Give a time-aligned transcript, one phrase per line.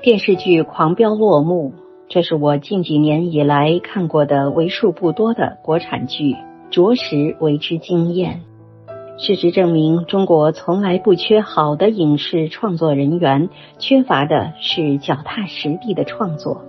[0.00, 1.72] 电视剧《狂飙》落幕，
[2.08, 6.36] 这是我近几年以来看过的为数不多的国产剧，
[6.70, 8.42] 着实为之惊艳。
[9.18, 13.48] 事实证明，中国从来不缺好的影视创作人员，
[13.78, 16.62] 缺乏的是脚踏实地的创作。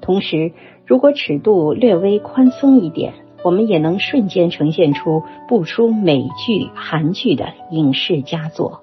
[0.00, 0.52] 同时，
[0.86, 3.12] 如果尺度略微宽松一点，
[3.44, 8.80] 我们也能瞬间呈现出不输美剧、韩剧的影视佳作。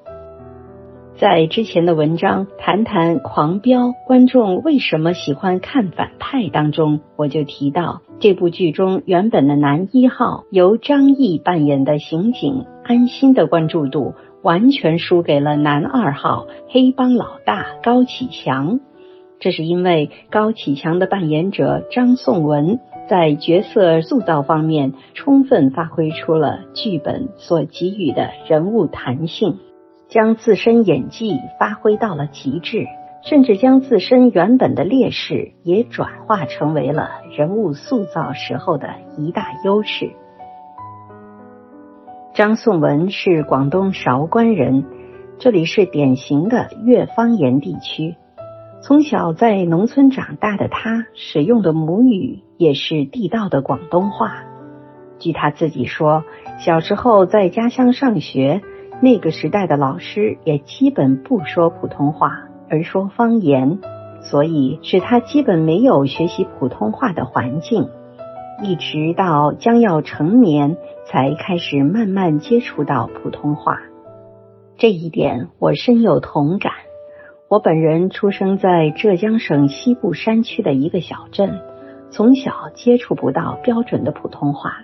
[1.19, 18.79] 在之前的文章谈谈《狂飙》，观众为什么喜欢看反派当中，我就提到这部剧中原本的男一号由张译扮演的刑警安心的关注度，完全输给了男二号黑帮老大高启强。
[19.41, 22.79] 这是因为高启强的扮演者张颂文
[23.09, 29.57] 在角色塑造方面充分发挥出了剧本所给予的人物弹性。
[30.09, 32.87] 将自身演技发挥到了极致，
[33.21, 40.09] 甚至将自身原本的劣势也转化成为了人物塑造时候的一大优势。
[42.33, 44.83] 张颂文是广东韶关人，
[45.37, 48.15] 这里是典型的粤方言地区。
[48.81, 54.43] 从小在农村长大的他，使用的母语也是地道的广东话。
[55.19, 56.23] 据他自己说，
[56.59, 58.63] 小时候在家乡上学。
[59.01, 63.79] 那个时代的老师也基本不说普通话，而说方言，
[64.21, 67.87] 所以使他基本没有学习普通话的环境。
[68.61, 73.79] 一直到将要成年，才开始慢慢接触到普通话。
[74.77, 76.73] 这一点我深有同感。
[77.47, 81.61] 我本人出生在浙江省西部山区的一个小镇，
[82.11, 84.83] 从小接触不到标准的普通话。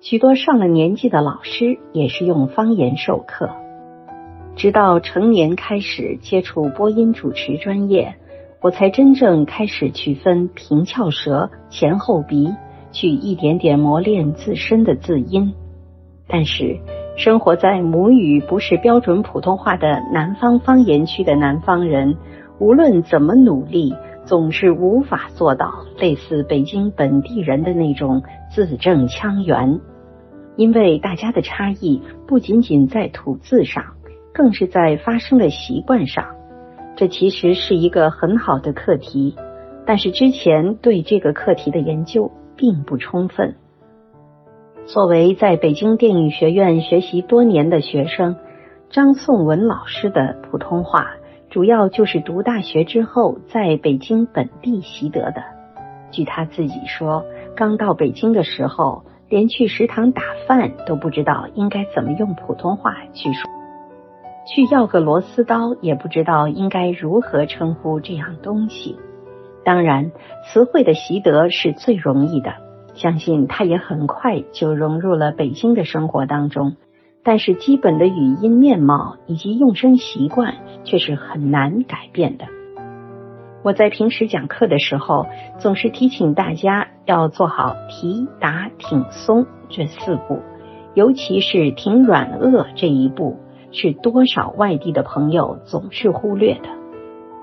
[0.00, 3.50] 许多上了年纪的老师也是用方言授课，
[4.54, 8.14] 直到成年开始接触播音主持专业，
[8.62, 12.54] 我才真正开始区分平翘舌、前后鼻，
[12.92, 15.52] 去一点点磨练自身的字音。
[16.28, 16.78] 但是，
[17.16, 22.16] 生活在母语不是标准普通话的南方方言区的南方人，
[22.60, 23.92] 无论怎么努力，
[24.24, 29.80] 总是无法做到类似北京本地人的那种字正腔圆。
[30.58, 33.94] 因为大家的差异不仅仅在吐字上，
[34.34, 36.34] 更是在发声的习惯上。
[36.96, 39.36] 这其实是一个很好的课题，
[39.86, 43.54] 但是之前对这个课题的研究并不充分。
[44.84, 48.34] 作为在北京电影学院学习多年的学生，
[48.90, 51.06] 张颂文老师的普通话
[51.50, 55.40] 主要就是读大学之后在北京本地习得的。
[56.10, 57.24] 据他自己说，
[57.54, 59.04] 刚到北京的时候。
[59.28, 63.50] 连去食堂打饭都不知道应该怎么用普通话去说，
[64.46, 68.98] 去要个螺丝刀也不知道应该如何称呼这样东西。
[69.64, 70.12] 当然，
[70.46, 72.54] 词汇的习得是最容易的，
[72.94, 76.76] 相信他也很快就融入了北京的生活当中。
[77.22, 82.46] 但是，基本的语音面貌以及用声习惯却是很难改变的。
[83.64, 85.26] 我在平时讲课的时候，
[85.58, 90.40] 总是提醒大家要做好提、打、挺、松这四步，
[90.94, 93.36] 尤其是挺软腭这一步，
[93.72, 96.68] 是多少外地的朋友总是忽略的。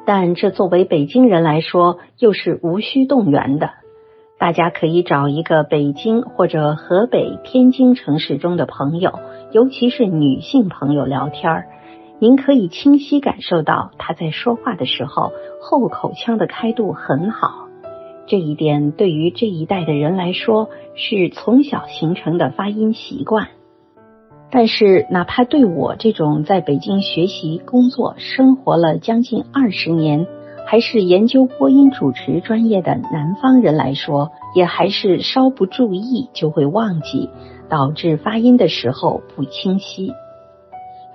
[0.05, 3.71] 但这作为北京人来说，又是无需动员的。
[4.37, 9.19] 大家可以找一个北京或者河北、天津城市中的朋友，
[9.51, 11.67] 尤其是女性朋友聊天儿。
[12.19, 15.31] 您可以清晰感受到他在说话的时候
[15.61, 17.67] 后口腔的开度很好，
[18.25, 23.49] 这一点对于这一代的人来说是从小形成的发音习惯。
[24.49, 30.27] 但是，哪怕对我这种在北京学习、工作、生活了将近二十年，
[30.65, 37.29] 还是研究播音主持专业的南方人来说，也还是稍不注意就会忘记，
[37.67, 40.13] 导致发音的时候不清晰。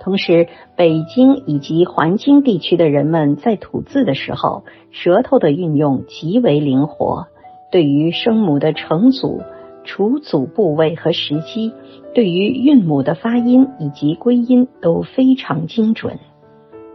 [0.03, 7.27] 同时，北京以及环京地区的人们在吐字的时候，舌头的运用极为灵活，
[7.71, 9.43] 对于声母的成组、
[9.83, 11.71] 除组部位和时机，
[12.15, 16.17] 对于韵母的发音以及归音都非常精准。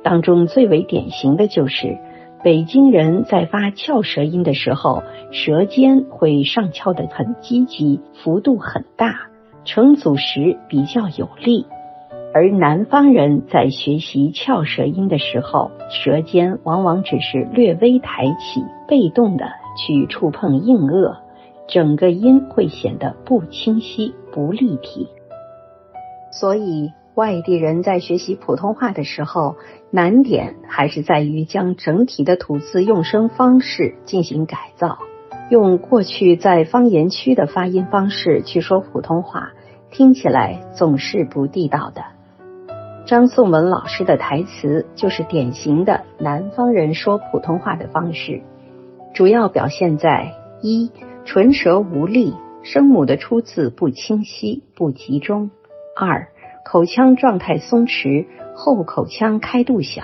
[0.03, 1.99] 当中最为典型的就是，
[2.43, 9.29] 北京人在发翘舌音的时候，舌尖会上翘的很积极，幅度很大，
[9.65, 11.67] 成组时比较有力。
[12.37, 19.47] 而南方人在学习翘舌音的时候，舌尖往往只是略微抬起，被动的
[19.79, 21.17] 去触碰硬腭，
[21.67, 25.09] 整个音会显得不清晰、不立体。
[26.31, 29.57] 所以，外地人在学习普通话的时候，
[29.91, 34.99] 难点还是在于将整体的吐字用声方式进行改造，
[35.49, 39.53] 用过去在方言区的发音方式去说普通话，
[39.91, 42.03] 听起来总是不地道的。
[43.07, 48.43] 张颂文老师的台词就是典型的南方人说普通话的方式，
[49.15, 50.91] 主要表现在一
[51.25, 55.51] 唇舌无力，声母的出字不清晰、不集中；
[55.97, 56.27] 二。
[56.65, 58.27] 口腔状态松弛，
[58.57, 60.03] 后口腔开度小，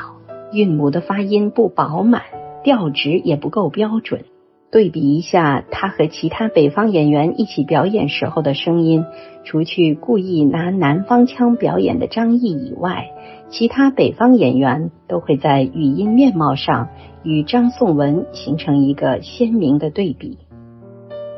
[0.52, 2.22] 韵母的发音不饱满，
[2.62, 4.26] 调值也不够标准。
[4.72, 9.04] 对比一下他和其他北方演员一起表演时候的声音，
[9.44, 13.10] 除去故意拿南方腔表演的张译以外，
[13.50, 16.88] 其他北方演员都会在语音面貌上
[17.22, 20.38] 与张颂文形成一个鲜明的对比。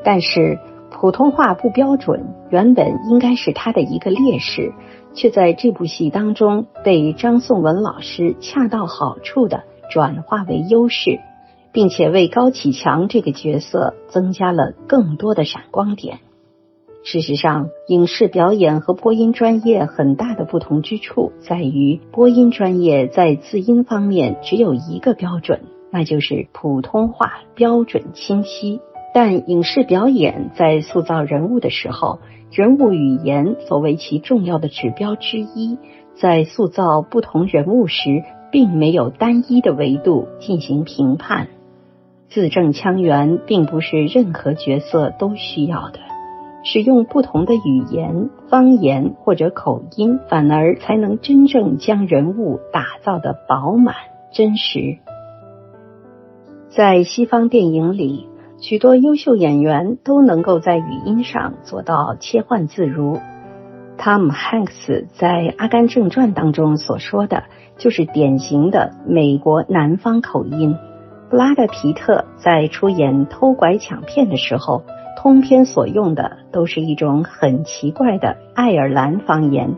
[0.05, 0.61] 但是
[0.93, 4.73] 普通话不标准，原本应该是他的一个劣势。
[5.13, 11.21] 却在这部戏当中被张颂文老师恰到好处的转化为优势，
[11.75, 16.21] 并且为高启强这个角色增加了更多的闪光点。
[17.03, 28.81] 事实上，影视表演和播音专业很大的不同之处在于，播音专业在字音方面只有一个标准，那就是普通话标准清晰。
[29.13, 35.77] 但影视表演在塑造人物的时候，人物语言作为其重要的指标之一，
[36.15, 41.49] 在塑造不同人物时，并没有单一的维度进行评判。
[42.35, 46.01] 字正腔圆并不是任何角色都需要的，
[46.65, 53.95] 使用不同的语言、方言或者口音，反而才能真正将人物打造的饱满
[54.33, 54.99] 真实。
[56.71, 58.29] 在西方电影里。
[58.61, 63.19] 许多优秀演员都能够在语音上做到切换自如。
[63.99, 65.29] 汤姆·汉克斯在
[65.59, 67.45] 《阿甘正传》当中所说的
[67.77, 70.77] 就是典型的美国南方口音。
[71.35, 74.85] 布拉德·皮特在出演偷拐抢骗的时候，
[75.17, 79.75] 通篇所用的都是一种很奇怪的爱尔兰方言。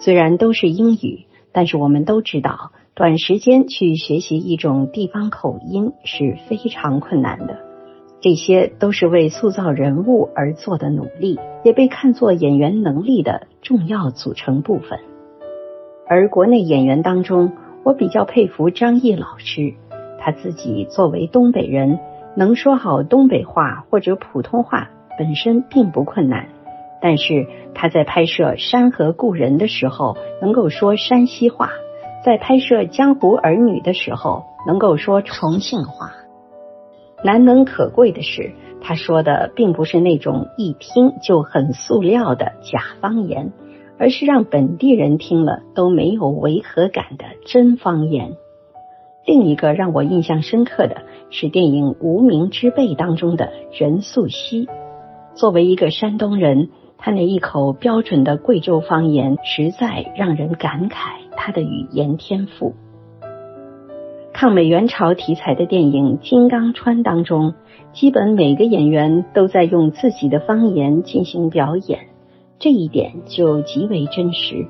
[0.00, 7.58] 虽然都是英语，但是我们都知道，短时间去学习一种地方口音是非常困难的。
[8.20, 14.98] 这些都是为塑造人物而做的努力，也被看作演员能力的重要组成部分。
[16.08, 17.52] 而国内演员当中，
[17.84, 19.74] 我比较佩服张译老师，
[20.28, 21.98] 他自己作为东北人，
[22.36, 26.48] 能说好东北话或者普通话本身并不困难，
[27.00, 31.68] 但是他在拍摄《山河故人》的时候，能够说山西话；
[32.22, 36.12] 在拍摄《江湖儿女》的时候，能够说重庆话。
[37.24, 38.52] 难能可贵的是，
[38.82, 43.50] 他说的并不是那种一听就很塑料的假方言，
[43.98, 48.36] 而是让本地人听了都没有违和感的真方言。
[49.28, 54.66] 另一个让我印象深刻的是电影《无名之辈》当中的任素汐。
[55.34, 62.72] 作为一个山东人，他那一口标准的贵州方言，实在让人感慨他的语言天赋。
[64.32, 67.52] 抗美援朝题材的电影《金刚川》当中，
[67.92, 71.98] 基本每个演员都在用自己的方言进行表演，
[72.58, 74.66] 这一点就极为真实。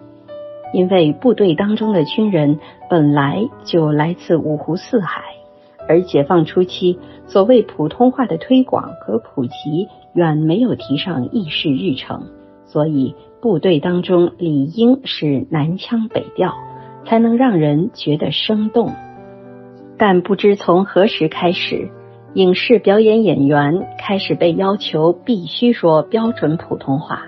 [0.72, 2.58] 因为部队当中的军人
[2.90, 5.22] 本来就来自五湖四海，
[5.88, 12.26] 而解放初期所谓普通话的推广和普及远没有提上议事日程，
[12.66, 16.52] 所以部队当中理应是南腔北调，
[17.06, 18.92] 才能让人觉得生动。
[19.96, 21.90] 但不知从何时开始，
[22.34, 27.22] 影视表演演员开始被要求必须说标准普通话，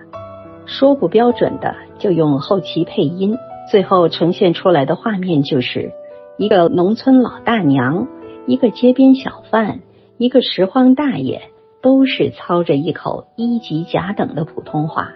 [0.70, 3.36] 说不标准的就用后期配音，
[3.68, 5.90] 最后呈现出来的画面就是
[6.38, 8.06] 一个农村老大娘，
[8.46, 9.80] 一个街边小贩，
[10.16, 11.42] 一个拾荒大爷，
[11.82, 15.08] 都是操着一口一级甲等的普通话。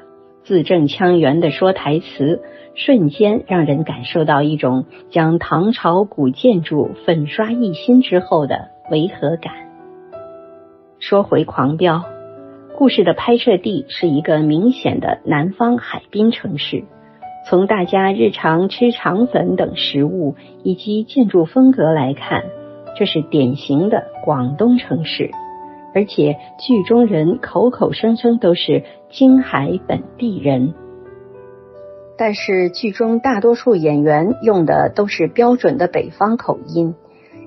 [0.43, 2.43] 字正腔圆的说台词，
[2.75, 9.55] 瞬间让人感受到一种将唐朝古建筑粉刷一新之后的违和感。
[10.99, 11.99] 说回《狂飙》，
[12.77, 16.83] 故事的拍摄地是一个明显的南方海滨城市。
[17.49, 22.43] 从大家日常吃肠粉等食物以及建筑风格来看，
[22.99, 25.31] 这是典型的广东城市。
[25.95, 30.75] 而且剧中人口口声声都是京海本地人，
[32.19, 36.97] 但是剧中大多数演员用的都是标准的北方口音，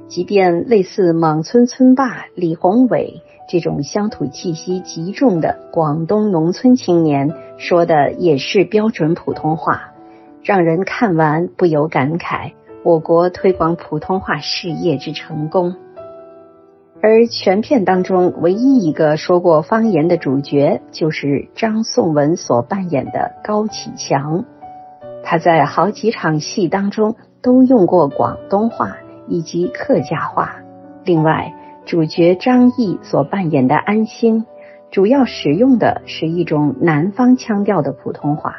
[0.07, 9.93] 即便类似莽村村霸李宏伟这种乡土气息极重的广东农村青年，说的也是标准普通话。
[10.43, 15.75] 让人看完不由感慨我国推广普通话事业之成功。
[17.01, 24.45] 而全片当中唯一一个说过方言的主角，就是张颂文所扮演的高启强。
[25.23, 30.55] 他在好几场戏当中都用过广东话以及客家话。
[31.03, 31.53] 另外，
[31.87, 34.45] 主角张译所扮演的安心，
[34.91, 38.55] 主要使用的是一种南方腔调的普通话。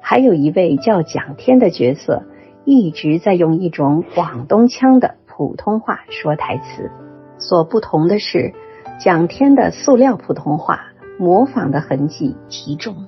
[0.00, 2.24] 还有一位叫蒋天的角色，
[2.64, 6.90] 一直在用一种广东腔的普通话说台词。
[7.38, 8.52] 所不同的是，
[8.98, 10.80] 蒋天的塑料普通话
[11.20, 13.06] 模仿的痕迹极重，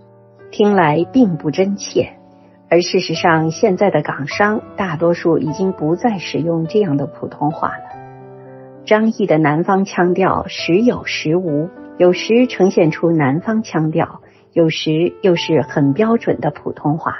[0.52, 2.12] 听来并不真切。
[2.70, 7.91] 而事实上，现在的港商大多数已经不再使用这样的普通话了。
[8.84, 14.20] 张译的南方腔调时有时无，有时呈现出南方腔调，
[14.52, 17.18] 有时又是很标准的普通话。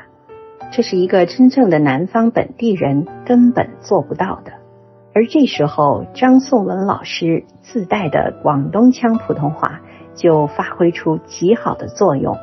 [0.72, 4.54] 这是一个真正的南方本地人根本做不到的。
[5.14, 9.82] 而这时候，张颂文老师自带的广东腔普通话
[10.14, 12.36] 就发挥出极好的作用，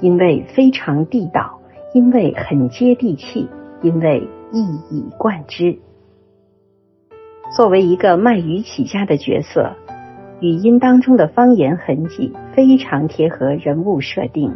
[0.00, 1.58] 因为非常地道，
[1.92, 3.48] 因为很接地气，
[3.82, 5.78] 因为一以贯之。
[7.50, 9.76] 作为一个卖鱼起家的角色，
[10.40, 14.54] 语音当中的方言痕迹非常贴合人物设定，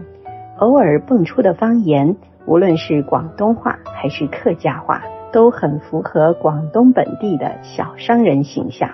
[0.59, 2.17] 偶尔蹦出的方言，
[2.47, 5.03] 无论是广东话还是客家话。
[5.31, 8.89] 都很符合广东本地的小商人形象，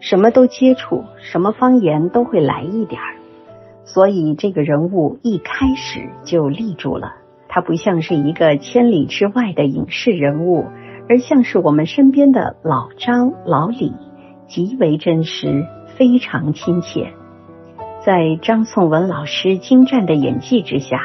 [0.00, 3.16] 什么都接触，什么方言都会来一点儿，
[3.84, 7.16] 所以这个人物一开始就立住了。
[7.48, 10.64] 他不像是一个千里之外的影视人物，
[11.08, 13.92] 而像是我们身边的老张、老李，
[14.46, 17.12] 极为真实，非常亲切。
[18.04, 21.00] 在张颂文老师精湛的演技之下，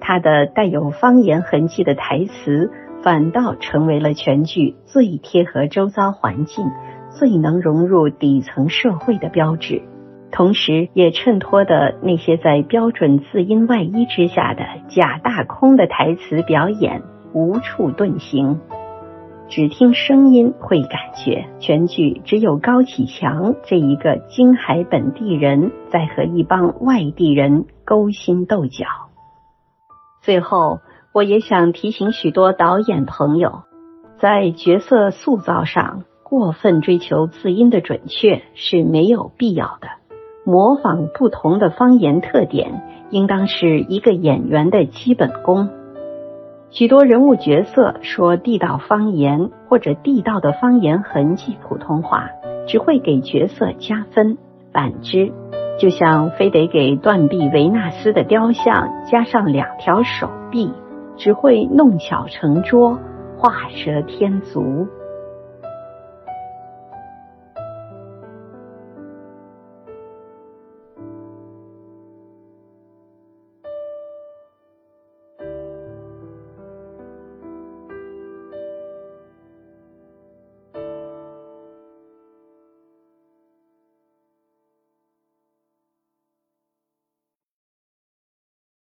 [0.00, 2.70] 他的带有方言痕迹的台词。
[3.02, 6.70] 反倒成为了全剧最贴合周遭环境、
[7.10, 9.82] 最能融入底层社会的标志，
[10.32, 17.02] 同时也衬托的那些在标准字音外衣之下的假大空的台词表演
[17.34, 18.58] 无处遁形。
[19.48, 28.86] 只听声音会感觉，全剧只有高启强这一个京海本地人在和一帮外地人勾心斗角。
[30.22, 30.80] 最后。
[31.14, 33.62] 我也想提醒许多导演朋友，
[34.18, 39.86] 在角色塑造上过分追求字音的准确是没有必要的。
[40.44, 45.70] 模仿不同的方言特点，应当是一个演员的基本功。
[46.76, 52.30] 许多人物角色说地道方言或者地道的方言痕迹普通话，
[52.66, 54.38] 只会给角色加分。
[54.72, 55.32] 反之，
[55.78, 60.72] 就像非得给断臂维纳斯的雕像加上两条手臂。
[61.16, 62.98] 只会弄巧成拙，
[63.38, 64.88] 画蛇添足。